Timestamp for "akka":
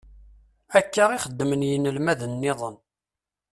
0.79-1.03